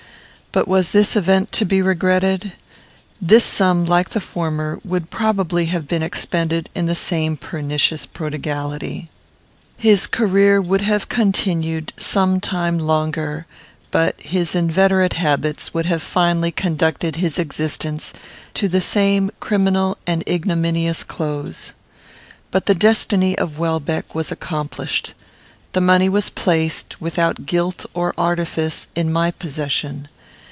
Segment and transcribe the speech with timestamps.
[0.53, 2.51] But was this event to be regretted?
[3.21, 9.07] This sum, like the former, would probably have been expended in the same pernicious prodigality.
[9.77, 13.45] His career would have continued some time longer;
[13.91, 18.11] but his inveterate habits would have finally conducted his existence
[18.53, 21.71] to the same criminal and ignominious close.
[22.51, 25.13] But the destiny of Welbeck was accomplished.
[25.71, 30.09] The money was placed, without guilt or artifice, in my possession.